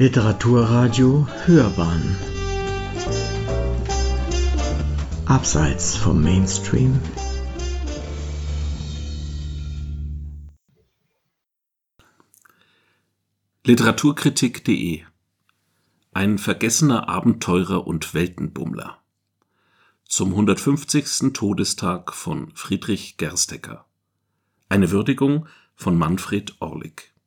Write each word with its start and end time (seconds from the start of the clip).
Literaturradio 0.00 1.26
Hörbahn. 1.46 2.16
Abseits 5.26 5.96
vom 5.96 6.22
Mainstream. 6.22 7.00
Literaturkritik.de 13.64 15.02
Ein 16.12 16.38
vergessener 16.38 17.08
Abenteurer 17.08 17.84
und 17.84 18.14
Weltenbummler. 18.14 19.02
Zum 20.04 20.30
150. 20.30 21.32
Todestag 21.32 22.14
von 22.14 22.52
Friedrich 22.54 23.16
Gerstecker. 23.16 23.84
Eine 24.68 24.92
Würdigung 24.92 25.48
von 25.74 25.98
Manfred 25.98 26.54
Orlik 26.60 27.17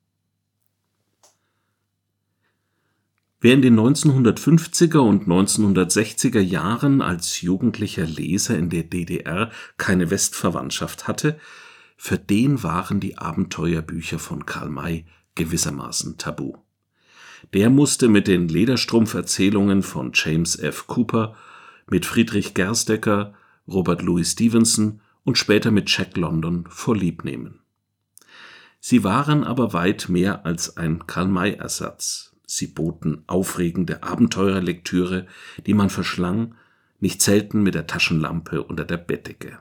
Wer 3.44 3.54
in 3.54 3.62
den 3.62 3.76
1950er 3.76 4.98
und 4.98 5.26
1960er 5.26 6.38
Jahren 6.38 7.02
als 7.02 7.40
jugendlicher 7.40 8.06
Leser 8.06 8.56
in 8.56 8.70
der 8.70 8.84
DDR 8.84 9.50
keine 9.78 10.12
Westverwandtschaft 10.12 11.08
hatte, 11.08 11.40
für 11.96 12.18
den 12.18 12.62
waren 12.62 13.00
die 13.00 13.18
Abenteuerbücher 13.18 14.20
von 14.20 14.46
Karl 14.46 14.68
May 14.68 15.06
gewissermaßen 15.34 16.18
tabu. 16.18 16.54
Der 17.52 17.68
musste 17.68 18.06
mit 18.06 18.28
den 18.28 18.46
Lederstrumpferzählungen 18.46 19.82
von 19.82 20.12
James 20.14 20.56
F. 20.56 20.86
Cooper, 20.86 21.34
mit 21.90 22.06
Friedrich 22.06 22.54
Gerstecker, 22.54 23.34
Robert 23.66 24.02
Louis 24.02 24.30
Stevenson 24.30 25.00
und 25.24 25.36
später 25.36 25.72
mit 25.72 25.90
Jack 25.90 26.16
London 26.16 26.66
vorlieb 26.68 27.24
nehmen. 27.24 27.58
Sie 28.78 29.02
waren 29.02 29.42
aber 29.42 29.72
weit 29.72 30.08
mehr 30.08 30.46
als 30.46 30.76
ein 30.76 31.08
Karl-May-Ersatz 31.08 32.31
Sie 32.54 32.66
boten 32.66 33.22
aufregende 33.28 34.02
Abenteurerlektüre, 34.02 35.26
die 35.64 35.72
man 35.72 35.88
verschlang, 35.88 36.54
nicht 37.00 37.22
selten 37.22 37.62
mit 37.62 37.74
der 37.74 37.86
Taschenlampe 37.86 38.62
unter 38.62 38.84
der 38.84 38.98
Bettdecke. 38.98 39.60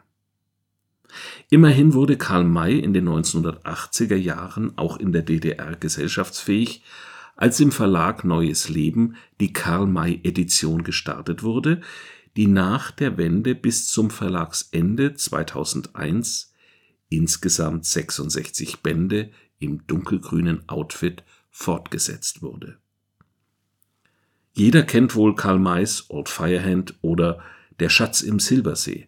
Immerhin 1.50 1.94
wurde 1.94 2.17
Karl 2.17 2.44
May 2.44 2.80
in 2.80 2.92
den 2.92 3.08
1980er 3.08 4.17
Jahren 4.17 4.78
auch 4.78 4.97
in 4.97 5.14
der 5.14 5.22
DDR 5.22 5.78
gesellschaftsfähig, 5.78 6.84
als 7.38 7.62
im 7.62 7.72
Verlag 7.72 8.25
Neues 8.25 8.67
Leben 8.67 9.16
die 9.39 9.53
Karl-May-Edition 9.53 10.84
gestartet 10.84 11.44
wurde, 11.44 11.80
die 12.36 12.47
nach 12.47 12.92
der 12.92 13.17
Wende 13.17 13.56
bis 13.56 13.88
zum 13.88 14.09
Verlagsende 14.09 15.14
2001 15.14 16.53
insgesamt 17.08 17.86
66 17.86 18.81
Bände 18.81 19.31
im 19.59 19.88
dunkelgrünen 19.88 20.67
Outfit 20.67 21.23
fortgesetzt 21.52 22.42
wurde. 22.42 22.81
Jeder 24.54 24.84
kennt 24.84 25.16
wohl 25.16 25.36
Karl 25.36 25.60
Mays 25.60 26.06
Old 26.10 26.30
Firehand 26.30 26.96
oder 27.02 27.40
Der 27.80 27.90
Schatz 27.90 28.22
im 28.22 28.40
Silbersee. 28.40 29.08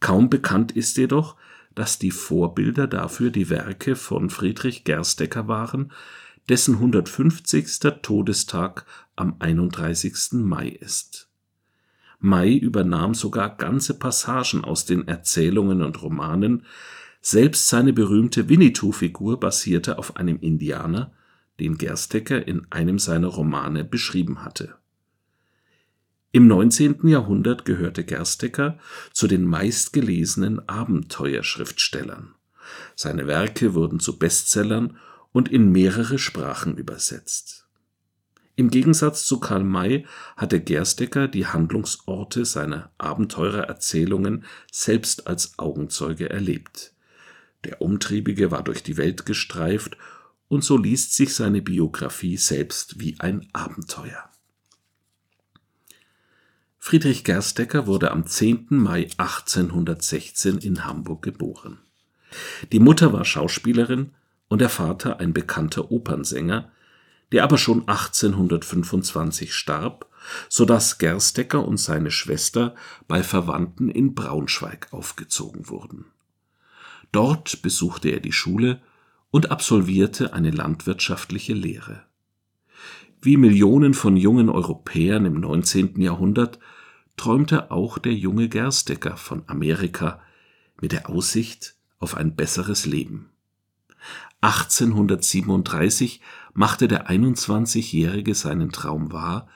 Kaum 0.00 0.30
bekannt 0.30 0.72
ist 0.72 0.96
jedoch, 0.96 1.36
dass 1.74 1.98
die 1.98 2.10
Vorbilder 2.10 2.86
dafür 2.86 3.30
die 3.30 3.50
Werke 3.50 3.94
von 3.94 4.30
Friedrich 4.30 4.84
Gerstecker 4.84 5.46
waren, 5.48 5.92
dessen 6.48 6.76
150. 6.76 7.80
Todestag 8.02 8.86
am 9.16 9.36
31. 9.38 10.32
Mai 10.32 10.68
ist. 10.68 11.28
May 12.18 12.56
übernahm 12.56 13.14
sogar 13.14 13.56
ganze 13.56 13.98
Passagen 13.98 14.64
aus 14.64 14.84
den 14.84 15.06
Erzählungen 15.06 15.82
und 15.82 16.02
Romanen, 16.02 16.66
selbst 17.22 17.68
seine 17.68 17.92
berühmte 17.92 18.48
Winnetou-Figur 18.48 19.38
basierte 19.38 19.98
auf 19.98 20.16
einem 20.16 20.38
Indianer, 20.40 21.12
den 21.60 21.78
Gerstecker 21.78 22.46
in 22.48 22.66
einem 22.70 22.98
seiner 22.98 23.28
Romane 23.28 23.84
beschrieben 23.84 24.42
hatte. 24.42 24.74
Im 26.32 26.46
19. 26.46 27.06
Jahrhundert 27.08 27.64
gehörte 27.64 28.04
Gerstecker 28.04 28.78
zu 29.12 29.26
den 29.26 29.44
meistgelesenen 29.44 30.68
Abenteuerschriftstellern. 30.68 32.34
Seine 32.94 33.26
Werke 33.26 33.74
wurden 33.74 34.00
zu 34.00 34.18
Bestsellern 34.18 34.96
und 35.32 35.48
in 35.48 35.70
mehrere 35.70 36.18
Sprachen 36.18 36.76
übersetzt. 36.76 37.66
Im 38.56 38.70
Gegensatz 38.70 39.24
zu 39.24 39.40
Karl 39.40 39.64
May 39.64 40.06
hatte 40.36 40.60
Gerstecker 40.60 41.28
die 41.28 41.46
Handlungsorte 41.46 42.44
seiner 42.44 42.90
Abenteurererzählungen 42.98 44.44
selbst 44.70 45.26
als 45.26 45.58
Augenzeuge 45.58 46.30
erlebt. 46.30 46.92
Der 47.64 47.82
Umtriebige 47.82 48.50
war 48.50 48.62
durch 48.62 48.82
die 48.82 48.96
Welt 48.96 49.26
gestreift 49.26 49.96
und 50.50 50.64
so 50.64 50.76
liest 50.76 51.14
sich 51.14 51.32
seine 51.32 51.62
Biografie 51.62 52.36
selbst 52.36 52.98
wie 52.98 53.18
ein 53.20 53.46
Abenteuer. 53.52 54.28
Friedrich 56.76 57.22
Gerstecker 57.22 57.86
wurde 57.86 58.10
am 58.10 58.26
10. 58.26 58.66
Mai 58.70 59.08
1816 59.16 60.58
in 60.58 60.84
Hamburg 60.84 61.22
geboren. 61.22 61.78
Die 62.72 62.80
Mutter 62.80 63.12
war 63.12 63.24
Schauspielerin 63.24 64.10
und 64.48 64.60
der 64.60 64.70
Vater 64.70 65.20
ein 65.20 65.32
bekannter 65.32 65.92
Opernsänger, 65.92 66.72
der 67.30 67.44
aber 67.44 67.56
schon 67.56 67.86
1825 67.86 69.54
starb, 69.54 70.10
so 70.48 70.64
dass 70.64 70.98
Gerstecker 70.98 71.64
und 71.64 71.76
seine 71.76 72.10
Schwester 72.10 72.74
bei 73.06 73.22
Verwandten 73.22 73.88
in 73.88 74.16
Braunschweig 74.16 74.88
aufgezogen 74.90 75.68
wurden. 75.68 76.06
Dort 77.12 77.62
besuchte 77.62 78.08
er 78.08 78.18
die 78.18 78.32
Schule 78.32 78.82
und 79.30 79.50
absolvierte 79.50 80.32
eine 80.32 80.50
landwirtschaftliche 80.50 81.54
Lehre. 81.54 82.02
Wie 83.22 83.36
Millionen 83.36 83.94
von 83.94 84.16
jungen 84.16 84.48
Europäern 84.48 85.26
im 85.26 85.40
19. 85.40 86.00
Jahrhundert 86.00 86.58
träumte 87.16 87.70
auch 87.70 87.98
der 87.98 88.14
junge 88.14 88.48
Gerstecker 88.48 89.16
von 89.16 89.42
Amerika 89.46 90.20
mit 90.80 90.92
der 90.92 91.10
Aussicht 91.10 91.76
auf 91.98 92.16
ein 92.16 92.34
besseres 92.34 92.86
Leben. 92.86 93.28
1837 94.40 96.22
machte 96.54 96.88
der 96.88 97.10
21-Jährige 97.10 98.34
seinen 98.34 98.72
Traum 98.72 99.12
wahr 99.12 99.48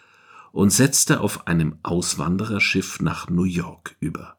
und 0.53 0.71
setzte 0.71 1.21
auf 1.21 1.47
einem 1.47 1.79
Auswandererschiff 1.83 3.01
nach 3.01 3.31
New 3.31 3.45
York 3.45 3.97
über 3.99 4.37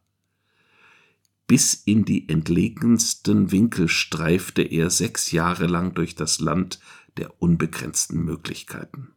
bis 1.48 1.74
in 1.74 2.06
die 2.06 2.28
entlegensten 2.28 3.52
Winkel 3.52 3.88
streifte 3.88 4.62
er 4.64 4.90
sechs 4.90 5.32
Jahre 5.32 5.68
lang 5.68 5.94
durch 5.94 6.16
das 6.16 6.40
Land 6.40 6.80
der 7.18 7.42
unbegrenzten 7.42 8.24
Möglichkeiten. 8.24 9.12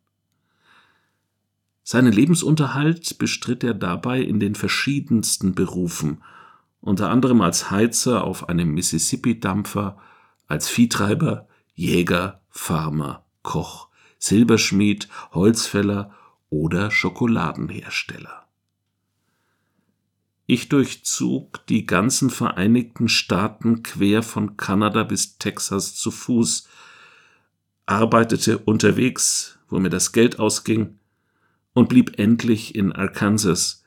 Seinen 1.83 2.12
Lebensunterhalt 2.12 3.19
bestritt 3.19 3.65
er 3.65 3.72
dabei 3.72 4.21
in 4.21 4.41
den 4.41 4.55
verschiedensten 4.55 5.55
Berufen, 5.55 6.22
unter 6.81 7.09
anderem 7.09 7.41
als 7.41 7.71
Heizer 7.71 8.25
auf 8.25 8.49
einem 8.49 8.75
Mississippi-Dampfer, 8.75 9.99
als 10.47 10.69
Viehtreiber, 10.69 11.49
Jäger, 11.75 12.43
Farmer, 12.50 13.25
Koch, 13.43 13.89
Silberschmied, 14.19 15.09
Holzfäller 15.33 16.12
oder 16.50 16.91
Schokoladenhersteller 16.91 18.47
ich 20.50 20.70
durchzog 20.70 21.66
die 21.66 21.84
ganzen 21.84 22.31
Vereinigten 22.31 23.09
Staaten 23.09 23.82
quer 23.82 24.22
von 24.22 24.56
Kanada 24.56 25.04
bis 25.04 25.36
Texas 25.36 25.94
zu 25.94 26.10
Fuß, 26.10 26.66
arbeitete 27.84 28.56
unterwegs, 28.56 29.59
wo 29.69 29.78
mir 29.78 29.91
das 29.91 30.12
Geld 30.12 30.38
ausging, 30.38 30.98
und 31.75 31.91
blieb 31.91 32.19
endlich 32.19 32.75
in 32.75 32.92
Arkansas, 32.92 33.84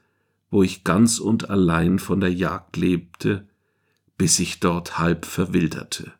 wo 0.52 0.62
ich 0.62 0.84
ganz 0.84 1.18
und 1.18 1.50
allein 1.50 1.98
von 1.98 2.20
der 2.20 2.32
Jagd 2.32 2.78
lebte, 2.78 3.48
bis 4.16 4.40
ich 4.40 4.60
dort 4.60 5.00
halb 5.00 5.26
verwilderte. 5.26 6.14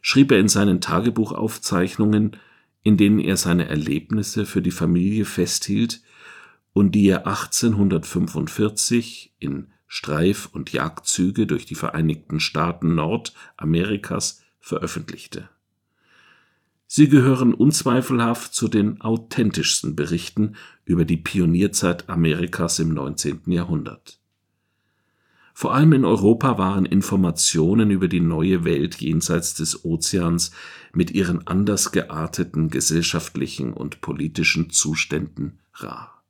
Schrieb 0.00 0.32
er 0.32 0.38
in 0.38 0.48
seinen 0.48 0.80
Tagebuchaufzeichnungen, 0.80 2.38
in 2.84 2.96
denen 2.96 3.18
er 3.18 3.36
seine 3.36 3.68
Erlebnisse 3.68 4.46
für 4.46 4.62
die 4.62 4.70
Familie 4.70 5.26
festhielt, 5.26 6.00
und 6.72 6.94
die 6.94 7.08
er 7.08 7.26
1845 7.26 9.34
in 9.38 9.68
Streif- 9.86 10.48
und 10.52 10.72
Jagdzüge 10.72 11.46
durch 11.46 11.66
die 11.66 11.74
Vereinigten 11.74 12.40
Staaten 12.40 12.94
Nordamerikas 12.94 14.42
veröffentlichte. 14.58 15.50
Sie 16.86 17.08
gehören 17.08 17.54
unzweifelhaft 17.54 18.54
zu 18.54 18.68
den 18.68 19.00
authentischsten 19.00 19.96
Berichten 19.96 20.56
über 20.84 21.04
die 21.04 21.16
Pionierzeit 21.16 22.08
Amerikas 22.08 22.78
im 22.78 22.94
19. 22.94 23.42
Jahrhundert. 23.46 24.18
Vor 25.54 25.74
allem 25.74 25.92
in 25.92 26.04
Europa 26.06 26.56
waren 26.56 26.86
Informationen 26.86 27.90
über 27.90 28.08
die 28.08 28.20
neue 28.20 28.64
Welt 28.64 28.96
jenseits 28.96 29.52
des 29.54 29.84
Ozeans 29.84 30.50
mit 30.94 31.10
ihren 31.10 31.46
anders 31.46 31.92
gearteten 31.92 32.70
gesellschaftlichen 32.70 33.74
und 33.74 34.00
politischen 34.00 34.70
Zuständen 34.70 35.58
rar 35.74 36.21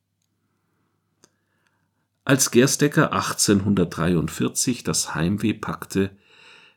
als 2.32 2.50
Gerstecker 2.50 3.12
1843 3.12 4.84
das 4.84 5.14
Heimweh 5.14 5.52
packte, 5.52 6.16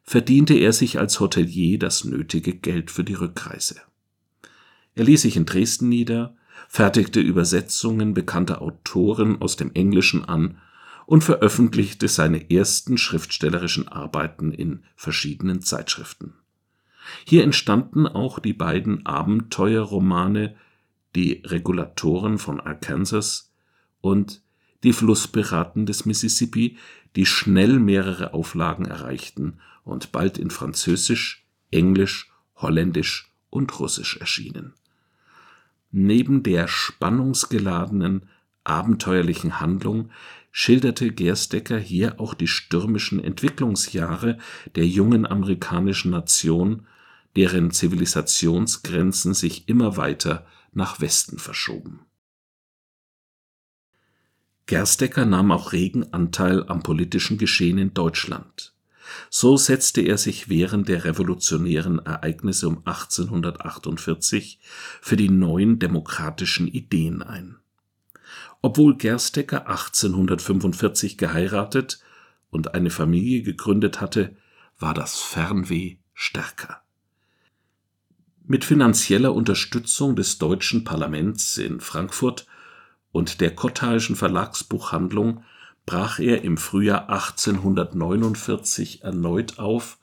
verdiente 0.04 0.54
er 0.54 0.74
sich 0.74 1.00
als 1.00 1.22
Hotelier 1.22 1.80
das 1.80 2.04
nötige 2.04 2.56
Geld 2.56 2.92
für 2.92 3.06
die 3.06 3.14
Rückreise. 3.14 3.78
Er 4.96 5.06
ließ 5.06 5.22
sich 5.22 5.38
in 5.38 5.46
Dresden 5.46 5.88
nieder, 5.88 6.36
fertigte 6.68 7.22
Übersetzungen 7.22 8.14
bekannter 8.14 8.62
Autoren 8.62 9.42
aus 9.42 9.56
dem 9.56 9.72
Englischen 9.74 10.26
an 10.26 10.58
und 11.06 11.24
veröffentlichte 11.24 12.10
seine 12.10 12.52
ersten 12.52 12.98
schriftstellerischen 12.98 13.88
Arbeiten 13.88 14.52
in 14.52 14.84
verschiedenen 14.98 15.62
Zeitschriften. 15.62 16.34
Hier 17.24 17.46
entstanden 17.46 18.08
auch 18.08 18.40
die 18.40 18.52
beiden 18.52 19.06
Abenteuerromane 19.06 20.58
Die 21.16 21.44
Regulatoren 21.46 22.40
von 22.40 22.60
Arkansas 22.60 23.54
und 24.02 24.42
Die 24.84 24.94
Flusspiraten 24.94 25.86
des 25.86 26.06
Mississippi, 26.06 26.78
die 27.16 27.26
schnell 27.26 27.80
mehrere 27.80 28.34
Auflagen 28.34 28.86
erreichten 28.86 29.60
und 29.84 30.12
bald 30.12 30.38
in 30.38 30.52
Französisch, 30.52 31.46
Englisch, 31.72 32.32
Holländisch 32.58 33.32
und 33.50 33.80
Russisch 33.80 34.18
erschienen. 34.18 34.74
Neben 35.92 36.44
der 36.44 36.68
spannungsgeladenen, 36.68 38.24
abenteuerlichen 38.64 39.60
Handlung 39.60 40.10
schilderte 40.52 41.12
Gerstecker 41.12 41.78
hier 41.78 42.20
auch 42.20 42.34
die 42.34 42.48
stürmischen 42.48 43.24
Entwicklungsjahre 43.24 44.38
der 44.76 44.88
jungen 44.88 45.26
amerikanischen 45.26 46.12
Nation, 46.12 46.88
deren 47.36 47.72
Zivilisationsgrenzen 47.72 49.34
sich 49.34 49.68
immer 49.68 49.98
weiter 49.98 50.46
nach 50.74 51.02
Westen 51.02 51.40
verschoben. 51.40 52.02
Gerstecker 54.68 55.26
nahm 55.26 55.52
auch 55.52 55.74
regen 55.74 56.12
Anteil 56.12 56.68
am 56.68 56.82
politischen 56.82 57.38
Geschehen 57.38 57.78
in 57.78 57.94
Deutschland. 57.94 58.74
So 59.30 59.58
setzte 59.58 60.02
er 60.02 60.18
sich 60.18 60.50
während 60.50 60.90
der 60.90 61.06
revolutionären 61.06 62.00
Ereignisse 62.00 62.68
um 62.68 62.80
1848 62.80 64.60
für 65.02 65.16
die 65.16 65.30
neuen 65.30 65.78
demokratischen 65.78 66.68
Ideen 66.68 67.22
ein. 67.22 67.58
Obwohl 68.64 68.98
Gerstecker 68.98 69.68
1845 69.68 71.20
geheiratet 71.20 72.00
und 72.50 72.74
eine 72.74 72.90
Familie 72.90 73.44
gegründet 73.44 74.02
hatte, 74.02 74.36
war 74.80 74.96
das 74.96 75.20
Fernweh 75.20 75.98
stärker. 76.14 76.82
Mit 78.48 78.66
finanzieller 78.66 79.34
Unterstützung 79.34 80.16
des 80.16 80.40
deutschen 80.40 80.84
Parlaments 80.84 81.58
in 81.58 81.80
Frankfurt 81.80 82.48
und 83.16 83.40
der 83.40 83.56
Kottaischen 83.56 84.18
Verlagsbuchhandlung 84.18 85.46
brach 85.86 86.20
er 86.20 86.44
im 86.44 86.58
Frühjahr 86.58 87.10
1849 87.10 89.04
erneut 89.04 89.58
auf 89.58 90.00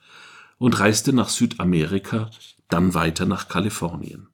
und 0.56 0.81
reiste 0.81 1.12
nach 1.12 1.29
Südamerika, 1.29 2.31
dann 2.70 2.94
weiter 2.94 3.26
nach 3.26 3.49
Kalifornien. 3.49 4.29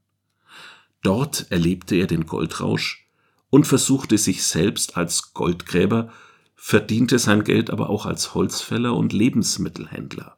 Dort 1.03 1.51
erlebte 1.51 1.97
er 1.97 2.07
den 2.07 2.27
Goldrausch 2.27 3.09
und 3.51 3.67
versuchte 3.67 4.17
sich 4.17 4.45
selbst 4.45 4.97
als 4.97 5.35
Goldgräber, 5.35 6.13
verdiente 6.55 7.19
sein 7.19 7.43
Geld 7.43 7.71
aber 7.71 7.91
auch 7.91 8.07
als 8.07 8.33
Holzfäller 8.35 8.95
und 8.95 9.13
Lebensmittelhändler. 9.13 10.37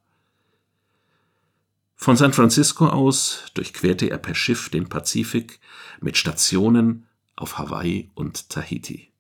Von 1.95 2.17
San 2.17 2.33
Francisco 2.33 2.87
aus 2.87 3.45
durchquerte 3.53 4.09
er 4.09 4.17
per 4.17 4.35
Schiff 4.35 4.71
den 4.71 4.89
Pazifik 4.89 5.61
mit 6.01 6.17
Stationen 6.17 7.07
auf 7.41 7.59
Hawaii 7.59 8.11
und 8.15 8.49
Tahiti. 8.51 9.11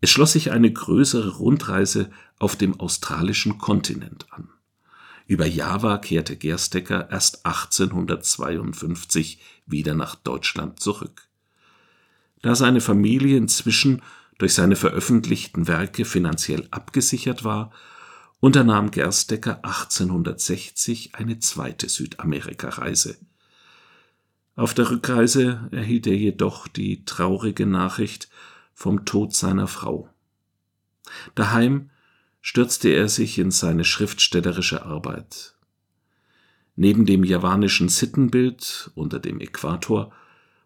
Es 0.00 0.10
schloss 0.10 0.32
sich 0.32 0.52
eine 0.52 0.72
größere 0.72 1.36
Rundreise 1.36 2.10
auf 2.38 2.56
dem 2.56 2.78
australischen 2.78 3.58
Kontinent 3.58 4.26
an. 4.30 4.48
Über 5.26 5.46
Java 5.46 5.98
kehrte 5.98 6.36
Gerstecker 6.36 7.10
erst 7.10 7.44
1852 7.44 9.40
wieder 9.66 9.94
nach 9.94 10.14
Deutschland 10.14 10.80
zurück. 10.80 11.28
Da 12.42 12.54
seine 12.54 12.80
Familie 12.80 13.36
inzwischen 13.36 14.00
durch 14.38 14.54
seine 14.54 14.76
veröffentlichten 14.76 15.66
Werke 15.66 16.04
finanziell 16.04 16.68
abgesichert 16.70 17.42
war, 17.44 17.72
unternahm 18.40 18.92
Gerstecker 18.92 19.64
1860 19.64 21.16
eine 21.16 21.40
zweite 21.40 21.88
Südamerikareise. 21.88 23.18
Auf 24.58 24.74
der 24.74 24.90
Rückreise 24.90 25.68
erhielt 25.70 26.08
er 26.08 26.16
jedoch 26.16 26.66
die 26.66 27.04
traurige 27.04 27.64
Nachricht 27.64 28.28
vom 28.74 29.04
Tod 29.04 29.32
seiner 29.32 29.68
Frau. 29.68 30.08
Daheim 31.36 31.90
stürzte 32.40 32.88
er 32.88 33.08
sich 33.08 33.38
in 33.38 33.52
seine 33.52 33.84
schriftstellerische 33.84 34.84
Arbeit. 34.84 35.54
Neben 36.74 37.06
dem 37.06 37.22
javanischen 37.22 37.88
Sittenbild 37.88 38.90
unter 38.96 39.20
dem 39.20 39.38
Äquator 39.40 40.12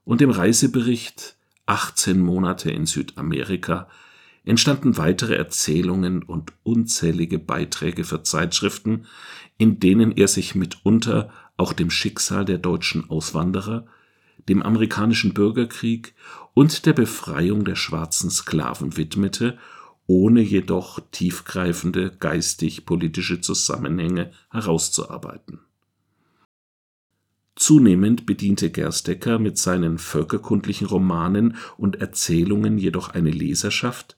und 0.07 0.23
dem 0.23 0.31
Reisebericht 0.31 1.37
18 1.67 2.19
Monate 2.19 2.71
in 2.71 2.87
Südamerika 2.87 3.91
entstanden 4.47 4.97
weitere 4.97 5.35
Erzählungen 5.35 6.23
und 6.23 6.55
unzählige 6.63 7.39
Beiträge 7.39 8.05
für 8.05 8.23
Zeitschriften, 8.23 9.05
in 9.59 9.81
denen 9.81 10.13
er 10.13 10.29
sich 10.29 10.55
mitunter 10.55 11.31
auch 11.63 11.73
dem 11.73 11.91
Schicksal 11.91 12.45
der 12.45 12.59
deutschen 12.59 13.09
Auswanderer 13.09 13.87
dem 14.49 14.63
amerikanischen 14.63 15.35
Bürgerkrieg 15.35 16.15
und 16.53 16.85
der 16.87 16.93
Befreiung 16.93 17.65
der 17.65 17.77
schwarzen 17.77 18.29
Sklaven 18.29 18.97
widmete, 18.97 19.57
ohne 20.09 20.41
jedoch 20.41 20.99
tiefgreifende 21.13 22.11
geistig-politische 22.19 23.41
Zusammenhänge 23.41 24.33
herauszuarbeiten. 24.51 25.61
Zunehmend 27.55 28.27
bediente 28.27 28.71
Gerstecker 28.71 29.39
mit 29.39 29.59
seinen 29.59 29.99
völkerkundlichen 29.99 30.89
Romanen 30.89 31.57
und 31.77 32.01
Erzählungen 32.01 32.79
jedoch 32.79 33.11
eine 33.11 33.31
Leserschaft, 33.31 34.17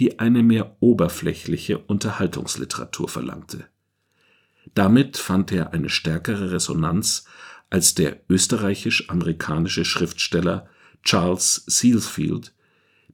die 0.00 0.18
eine 0.18 0.42
mehr 0.42 0.76
oberflächliche 0.80 1.78
Unterhaltungsliteratur 1.78 3.08
verlangte. 3.08 3.68
Damit 4.74 5.16
fand 5.16 5.52
er 5.52 5.72
eine 5.72 5.88
stärkere 5.88 6.52
Resonanz 6.52 7.24
als 7.70 7.94
der 7.94 8.20
österreichisch-amerikanische 8.28 9.84
Schriftsteller 9.84 10.68
Charles 11.02 11.64
Sealsfield, 11.66 12.54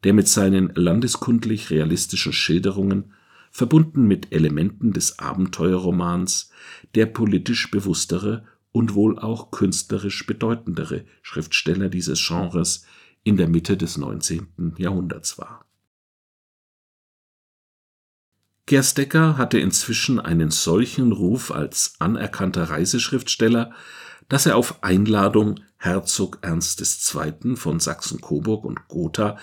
der 0.05 0.13
mit 0.13 0.29
seinen 0.29 0.73
landeskundlich-realistischen 0.75 2.33
Schilderungen, 2.33 3.13
verbunden 3.51 4.07
mit 4.07 4.33
Elementen 4.33 4.93
des 4.93 5.19
Abenteuerromans, 5.19 6.51
der 6.95 7.07
politisch 7.07 7.71
bewusstere 7.71 8.45
und 8.73 8.95
wohl 8.95 9.19
auch 9.19 9.51
künstlerisch 9.51 10.27
bedeutendere 10.27 11.05
Schriftsteller 11.23 11.89
dieses 11.89 12.25
Genres 12.27 12.85
in 13.25 13.37
der 13.37 13.49
Mitte 13.49 13.77
des 13.77 13.97
19. 13.97 14.75
Jahrhunderts 14.77 15.39
war. 15.39 15.68
Gerstecker 18.69 19.39
hatte 19.39 19.59
inzwischen 19.59 20.21
einen 20.21 20.51
solchen 20.51 21.13
Ruf 21.13 21.51
als 21.51 21.95
anerkannter 22.01 22.65
Reiseschriftsteller, 22.65 23.73
dass 24.29 24.45
er 24.45 24.59
auf 24.59 24.85
Einladung 24.85 25.61
Herzog 25.79 26.41
Ernst 26.43 26.83
II. 27.15 27.57
von 27.57 27.81
Sachsen-Coburg 27.81 28.67
und 28.67 28.87
Gotha 28.89 29.39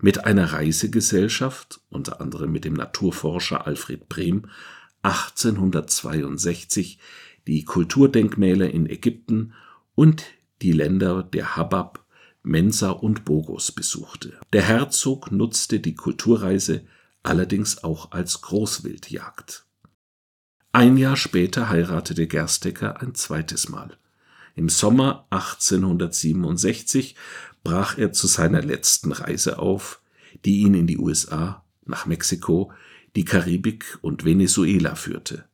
mit 0.00 0.24
einer 0.24 0.54
Reisegesellschaft, 0.54 1.82
unter 1.90 2.22
anderem 2.22 2.52
mit 2.52 2.64
dem 2.64 2.72
Naturforscher 2.72 3.66
Alfred 3.66 4.08
Brehm, 4.08 4.46
1862 5.02 6.98
die 7.46 7.66
Kulturdenkmäler 7.66 8.70
in 8.70 8.88
Ägypten 8.88 9.52
und 9.94 10.24
die 10.62 10.72
Länder 10.72 11.22
der 11.22 11.54
Habab, 11.54 12.06
Mensa 12.42 12.88
und 12.92 13.26
Bogos 13.26 13.72
besuchte. 13.72 14.40
Der 14.54 14.62
Herzog 14.62 15.30
nutzte 15.30 15.80
die 15.80 15.94
Kulturreise 15.94 16.86
allerdings 17.22 17.82
auch 17.84 18.12
als 18.12 18.40
Großwildjagd. 18.40 19.64
Ein 20.72 20.96
Jahr 20.96 21.16
später 21.16 21.68
heiratete 21.68 22.26
Gerstecker 22.26 23.00
ein 23.00 23.14
zweites 23.14 23.68
Mal. 23.68 23.96
Im 24.54 24.68
Sommer 24.68 25.26
1867 25.30 27.16
brach 27.64 27.98
er 27.98 28.12
zu 28.12 28.26
seiner 28.26 28.62
letzten 28.62 29.12
Reise 29.12 29.58
auf, 29.58 30.00
die 30.44 30.60
ihn 30.60 30.74
in 30.74 30.86
die 30.86 30.98
USA, 30.98 31.64
nach 31.84 32.06
Mexiko, 32.06 32.72
die 33.16 33.24
Karibik 33.24 33.98
und 34.00 34.24
Venezuela 34.24 34.94
führte. 34.94 35.44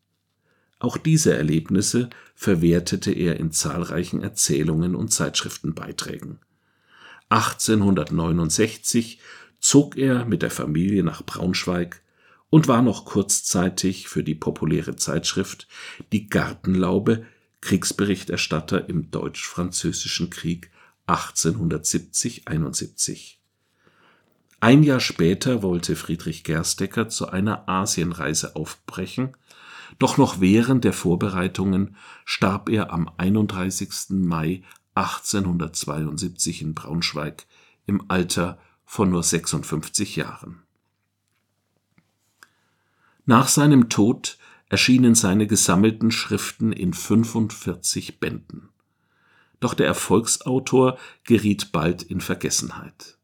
Auch 0.78 0.98
diese 0.98 1.34
Erlebnisse 1.34 2.10
verwertete 2.34 3.10
er 3.10 3.40
in 3.40 3.50
zahlreichen 3.50 4.22
Erzählungen 4.22 4.94
und 4.94 5.12
Zeitschriftenbeiträgen. 5.12 6.38
1869 7.30 9.18
zog 9.60 9.96
er 9.96 10.24
mit 10.24 10.42
der 10.42 10.50
Familie 10.50 11.02
nach 11.02 11.22
Braunschweig 11.22 12.02
und 12.50 12.68
war 12.68 12.82
noch 12.82 13.04
kurzzeitig 13.04 14.08
für 14.08 14.22
die 14.22 14.34
populäre 14.34 14.96
Zeitschrift 14.96 15.66
Die 16.12 16.28
Gartenlaube 16.28 17.24
Kriegsberichterstatter 17.60 18.88
im 18.88 19.10
Deutsch-Französischen 19.10 20.30
Krieg 20.30 20.70
1870 21.06 22.44
/ 22.46 23.40
Ein 24.60 24.82
Jahr 24.82 25.00
später 25.00 25.62
wollte 25.62 25.96
Friedrich 25.96 26.44
Gerstecker 26.44 27.08
zu 27.08 27.28
einer 27.28 27.68
Asienreise 27.68 28.56
aufbrechen, 28.56 29.36
doch 29.98 30.16
noch 30.16 30.40
während 30.40 30.84
der 30.84 30.92
Vorbereitungen 30.92 31.96
starb 32.24 32.68
er 32.68 32.92
am 32.92 33.10
31. 33.16 34.10
Mai 34.10 34.62
1872 34.94 36.62
in 36.62 36.74
Braunschweig 36.74 37.46
im 37.86 38.10
Alter 38.10 38.58
von 38.86 39.10
nur 39.10 39.22
56 39.22 40.16
Jahren. 40.16 40.62
Nach 43.26 43.48
seinem 43.48 43.90
Tod 43.90 44.38
erschienen 44.68 45.14
seine 45.14 45.46
gesammelten 45.46 46.10
Schriften 46.10 46.72
in 46.72 46.94
45 46.94 48.20
Bänden. 48.20 48.68
Doch 49.60 49.74
der 49.74 49.86
Erfolgsautor 49.86 50.98
geriet 51.24 51.72
bald 51.72 52.02
in 52.02 52.20
Vergessenheit. 52.20 53.16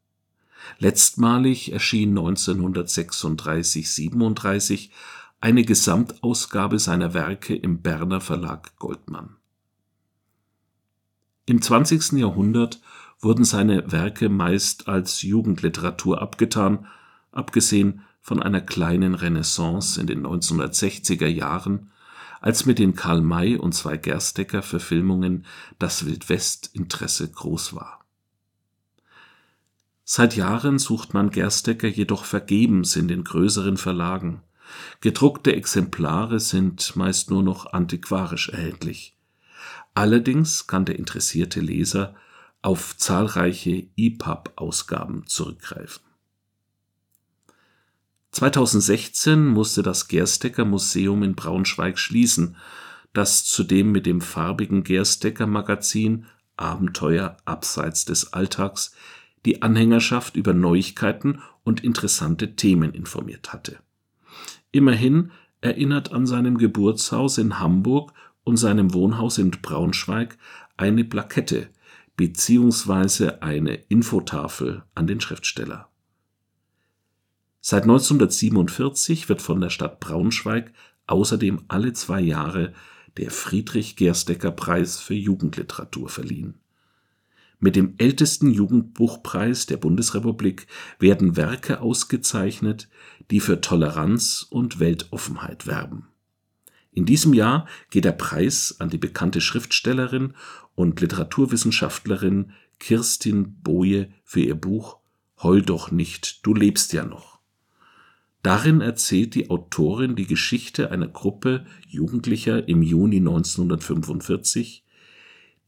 Letztmalig 0.79 1.71
erschien 1.71 2.17
1936/37 2.17 4.89
eine 5.41 5.63
Gesamtausgabe 5.63 6.79
seiner 6.79 7.13
Werke 7.13 7.55
im 7.55 7.81
Berner 7.81 8.21
Verlag 8.21 8.75
Goldmann. 8.77 9.35
Im 11.45 11.61
20. 11.61 12.13
Jahrhundert 12.13 12.81
wurden 13.23 13.45
seine 13.45 13.91
Werke 13.91 14.29
meist 14.29 14.87
als 14.87 15.21
Jugendliteratur 15.21 16.21
abgetan, 16.21 16.87
abgesehen 17.31 18.01
von 18.21 18.41
einer 18.41 18.61
kleinen 18.61 19.15
Renaissance 19.15 19.99
in 19.99 20.07
den 20.07 20.25
1960er 20.25 21.27
Jahren, 21.27 21.91
als 22.41 22.65
mit 22.65 22.79
den 22.79 22.95
Karl-May 22.95 23.55
und 23.55 23.73
zwei 23.73 23.97
Gerstecker-Verfilmungen 23.97 25.45
das 25.79 26.05
Wildwest-Interesse 26.05 27.31
groß 27.31 27.73
war. 27.73 28.03
Seit 30.03 30.35
Jahren 30.35 30.79
sucht 30.79 31.13
man 31.13 31.29
Gerstecker 31.29 31.87
jedoch 31.87 32.25
vergebens 32.25 32.97
in 32.97 33.07
den 33.07 33.23
größeren 33.23 33.77
Verlagen. 33.77 34.41
Gedruckte 34.99 35.55
Exemplare 35.55 36.41
sind 36.41 36.95
meist 36.97 37.29
nur 37.29 37.43
noch 37.43 37.71
antiquarisch 37.71 38.49
erhältlich. 38.49 39.15
Allerdings 39.93 40.67
kann 40.67 40.83
der 40.83 40.99
interessierte 40.99 41.61
Leser 41.61 42.15
auf 42.63 42.97
zahlreiche 42.97 43.87
EPUB-Ausgaben 43.95 45.27
zurückgreifen. 45.27 46.01
2016 48.31 49.45
musste 49.45 49.83
das 49.83 50.07
Gerstecker 50.07 50.65
Museum 50.65 51.21
in 51.21 51.35
Braunschweig 51.35 51.99
schließen, 51.99 52.55
das 53.13 53.45
zudem 53.45 53.91
mit 53.91 54.07
dem 54.07 54.21
farbigen 54.21 54.83
Gerstecker 54.83 55.45
Magazin 55.45 56.25
Abenteuer 56.57 57.37
abseits 57.45 58.05
des 58.05 58.33
Alltags 58.33 58.95
die 59.45 59.61
Anhängerschaft 59.61 60.35
über 60.35 60.53
Neuigkeiten 60.53 61.41
und 61.63 61.83
interessante 61.83 62.55
Themen 62.55 62.93
informiert 62.93 63.53
hatte. 63.53 63.77
Immerhin 64.71 65.31
erinnert 65.61 66.11
an 66.11 66.25
seinem 66.25 66.57
Geburtshaus 66.57 67.37
in 67.37 67.59
Hamburg 67.59 68.13
und 68.43 68.57
seinem 68.57 68.93
Wohnhaus 68.93 69.37
in 69.37 69.51
Braunschweig 69.51 70.37
eine 70.77 71.03
Plakette 71.03 71.69
beziehungsweise 72.15 73.41
eine 73.41 73.75
Infotafel 73.75 74.83
an 74.95 75.07
den 75.07 75.19
Schriftsteller. 75.19 75.89
Seit 77.59 77.83
1947 77.83 79.29
wird 79.29 79.41
von 79.41 79.61
der 79.61 79.69
Stadt 79.69 79.99
Braunschweig 79.99 80.73
außerdem 81.07 81.63
alle 81.67 81.93
zwei 81.93 82.19
Jahre 82.19 82.73
der 83.17 83.31
Friedrich-Gerstecker-Preis 83.31 84.99
für 84.99 85.13
Jugendliteratur 85.13 86.09
verliehen. 86.09 86.59
Mit 87.59 87.77
dem 87.77 87.93
ältesten 87.97 88.51
Jugendbuchpreis 88.51 89.65
der 89.65 89.77
Bundesrepublik 89.77 90.67
werden 90.99 91.37
Werke 91.37 91.79
ausgezeichnet, 91.79 92.89
die 93.31 93.39
für 93.39 93.61
Toleranz 93.61 94.45
und 94.49 94.79
Weltoffenheit 94.79 95.65
werben. 95.65 96.09
In 96.93 97.05
diesem 97.05 97.33
Jahr 97.33 97.67
geht 97.89 98.05
der 98.05 98.11
Preis 98.11 98.75
an 98.79 98.89
die 98.89 98.97
bekannte 98.97 99.41
Schriftstellerin 99.41 100.33
und 100.75 101.01
Literaturwissenschaftlerin 101.01 102.51
Kirstin 102.79 103.55
Boje 103.61 104.09
für 104.23 104.41
ihr 104.41 104.55
Buch 104.55 104.99
Heul 105.41 105.61
doch 105.61 105.91
nicht, 105.91 106.45
du 106.45 106.53
lebst 106.53 106.93
ja 106.93 107.03
noch. 107.03 107.39
Darin 108.43 108.81
erzählt 108.81 109.35
die 109.35 109.49
Autorin 109.49 110.15
die 110.15 110.27
Geschichte 110.27 110.91
einer 110.91 111.07
Gruppe 111.07 111.65
Jugendlicher 111.87 112.67
im 112.67 112.81
Juni 112.81 113.17
1945, 113.17 114.85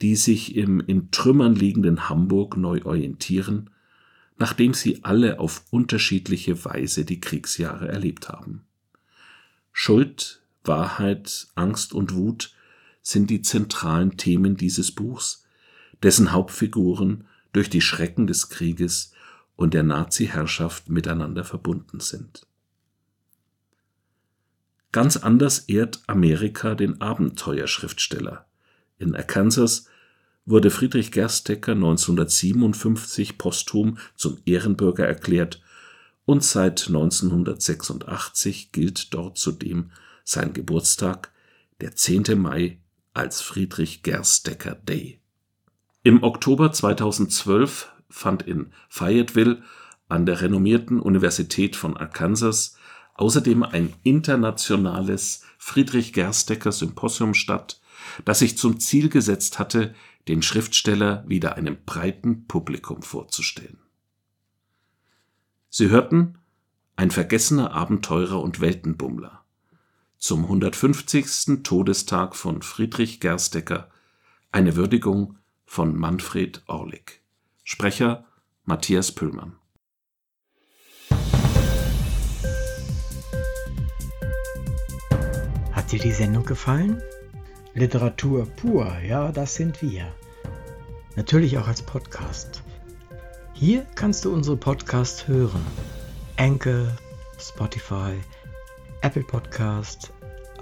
die 0.01 0.15
sich 0.15 0.55
im 0.55 0.79
in 0.81 1.11
Trümmern 1.11 1.55
liegenden 1.55 2.09
Hamburg 2.09 2.57
neu 2.57 2.81
orientieren, 2.83 3.69
nachdem 4.37 4.73
sie 4.73 5.03
alle 5.03 5.39
auf 5.39 5.65
unterschiedliche 5.71 6.65
Weise 6.65 7.05
die 7.05 7.21
Kriegsjahre 7.21 7.87
erlebt 7.87 8.27
haben. 8.29 8.65
Schuld, 9.71 10.41
Wahrheit, 10.67 11.47
Angst 11.55 11.93
und 11.93 12.15
Wut 12.15 12.53
sind 13.01 13.29
die 13.29 13.41
zentralen 13.41 14.17
Themen 14.17 14.57
dieses 14.57 14.91
Buchs, 14.91 15.45
dessen 16.01 16.31
Hauptfiguren 16.31 17.25
durch 17.53 17.69
die 17.69 17.81
Schrecken 17.81 18.27
des 18.27 18.49
Krieges 18.49 19.13
und 19.55 19.73
der 19.73 19.83
Nazi-Herrschaft 19.83 20.89
miteinander 20.89 21.43
verbunden 21.43 21.99
sind. 21.99 22.45
Ganz 24.91 25.17
anders 25.17 25.59
ehrt 25.67 26.01
Amerika 26.07 26.73
den 26.75 27.01
Abenteuerschriftsteller. 27.01 28.45
In 28.97 29.15
Arkansas 29.15 29.87
wurde 30.45 30.71
Friedrich 30.71 31.11
Gerstecker 31.11 31.73
1957 31.73 33.37
posthum 33.37 33.97
zum 34.15 34.37
Ehrenbürger 34.45 35.05
erklärt 35.05 35.61
und 36.25 36.43
seit 36.43 36.87
1986 36.87 38.71
gilt 38.71 39.13
dort 39.13 39.37
zudem 39.37 39.91
sein 40.25 40.51
Geburtstag, 40.53 41.31
der 41.79 41.95
10. 41.95 42.37
Mai, 42.37 42.79
als 43.13 43.41
Friedrich 43.41 44.03
Gerstecker 44.03 44.75
Day. 44.75 45.21
Im 46.03 46.23
Oktober 46.23 46.73
2012 46.73 47.91
fand 48.09 48.43
in 48.43 48.73
Fayetteville 48.89 49.63
an 50.09 50.25
der 50.25 50.41
renommierten 50.41 50.99
Universität 50.99 51.75
von 51.75 51.95
Arkansas 51.95 52.75
außerdem 53.13 53.63
ein 53.63 53.93
internationales 54.03 55.43
Friedrich 55.57 56.11
Gerstecker 56.11 56.71
Symposium 56.71 57.33
statt, 57.33 57.79
das 58.25 58.39
sich 58.39 58.57
zum 58.57 58.79
Ziel 58.79 59.09
gesetzt 59.09 59.57
hatte, 59.57 59.95
den 60.27 60.41
Schriftsteller 60.41 61.23
wieder 61.27 61.55
einem 61.55 61.77
breiten 61.85 62.45
Publikum 62.47 63.01
vorzustellen. 63.03 63.79
Sie 65.69 65.89
hörten 65.89 66.39
Ein 66.97 67.11
vergessener 67.11 67.73
Abenteurer 67.73 68.41
und 68.41 68.59
Weltenbummler 68.59 69.44
zum 70.25 70.45
150. 70.45 71.61
Todestag 71.61 72.35
von 72.35 72.63
Friedrich 72.63 73.19
Gerstecker, 73.19 73.91
eine 74.51 74.75
Würdigung 74.75 75.37
von 75.67 75.95
Manfred 75.95 76.63
Orlik. 76.65 77.21
Sprecher 77.63 78.25
Matthias 78.63 79.11
Püllmann 79.11 79.53
Hat 85.71 85.91
dir 85.91 85.99
die 85.99 86.11
Sendung 86.11 86.43
gefallen? 86.43 87.03
Literatur 87.75 88.47
pur, 88.47 88.97
ja, 89.07 89.31
das 89.31 89.53
sind 89.53 89.83
wir. 89.83 90.11
Natürlich 91.15 91.59
auch 91.59 91.67
als 91.67 91.83
Podcast. 91.83 92.63
Hier 93.53 93.85
kannst 93.93 94.25
du 94.25 94.33
unsere 94.33 94.57
Podcasts 94.57 95.27
hören. 95.27 95.63
Anchor, 96.37 96.87
Spotify, 97.37 98.15
Apple 99.01 99.23
Podcast, 99.23 100.11